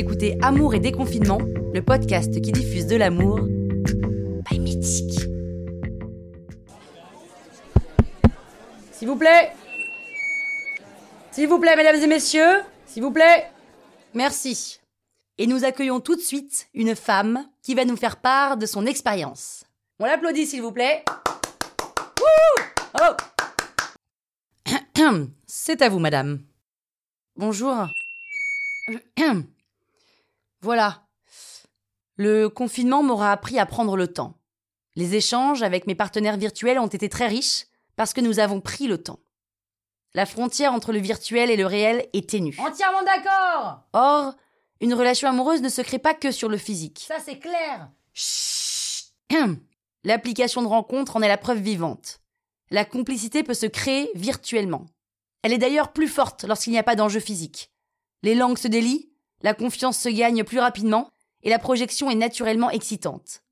[0.00, 1.36] écoutez Amour et déconfinement,
[1.74, 3.38] le podcast qui diffuse de l'amour
[4.48, 5.20] by Mythique.
[8.92, 9.52] S'il vous plaît
[11.32, 13.50] S'il vous plaît, mesdames et messieurs S'il vous plaît
[14.14, 14.80] Merci.
[15.36, 18.86] Et nous accueillons tout de suite une femme qui va nous faire part de son
[18.86, 19.64] expérience.
[19.98, 21.04] On l'applaudit, s'il vous plaît.
[25.46, 26.40] C'est à vous, madame.
[27.36, 27.88] Bonjour.
[30.62, 31.06] Voilà.
[32.16, 34.38] Le confinement m'aura appris à prendre le temps.
[34.96, 38.86] Les échanges avec mes partenaires virtuels ont été très riches parce que nous avons pris
[38.86, 39.20] le temps.
[40.14, 42.56] La frontière entre le virtuel et le réel est ténue.
[42.58, 44.34] Entièrement d'accord Or,
[44.80, 47.04] une relation amoureuse ne se crée pas que sur le physique.
[47.06, 49.12] Ça c'est clair Chut
[50.04, 52.20] L'application de rencontre en est la preuve vivante.
[52.70, 54.86] La complicité peut se créer virtuellement.
[55.42, 57.70] Elle est d'ailleurs plus forte lorsqu'il n'y a pas d'enjeu physique.
[58.22, 59.09] Les langues se délient,
[59.42, 61.10] la confiance se gagne plus rapidement
[61.42, 63.42] et la projection est naturellement excitante.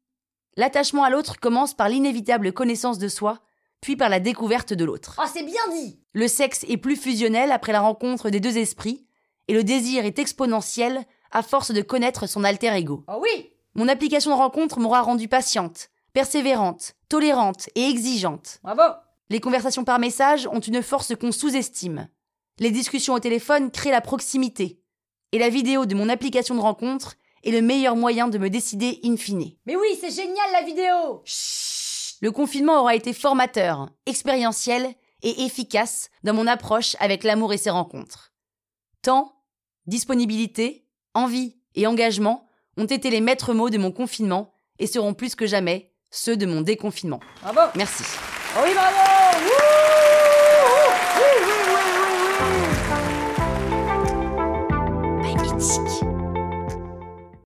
[0.57, 3.41] L'attachement à l'autre commence par l'inévitable connaissance de soi,
[3.81, 5.19] puis par la découverte de l'autre.
[5.23, 9.07] Oh, c'est bien dit Le sexe est plus fusionnel après la rencontre des deux esprits,
[9.47, 13.05] et le désir est exponentiel à force de connaître son alter ego.
[13.09, 18.59] Oh oui Mon application de rencontre m'aura rendue patiente, persévérante, tolérante et exigeante.
[18.63, 18.83] Bravo
[19.31, 22.09] Les conversations par message ont une force qu'on sous-estime.
[22.59, 24.81] Les discussions au téléphone créent la proximité.
[25.33, 28.99] Et la vidéo de mon application de rencontre est le meilleur moyen de me décider
[29.05, 29.53] in fine.
[29.67, 31.23] Mais oui, c'est génial la vidéo
[32.23, 37.71] Le confinement aura été formateur, expérientiel et efficace dans mon approche avec l'amour et ses
[37.71, 38.33] rencontres.
[39.03, 39.35] Temps,
[39.87, 45.35] disponibilité, envie et engagement ont été les maîtres mots de mon confinement et seront plus
[45.35, 47.21] que jamais ceux de mon déconfinement.
[47.43, 48.05] Bravo Merci.
[48.57, 48.97] Oh oui, bravo
[49.45, 50.08] Wouh
[55.59, 55.98] Oui, oui,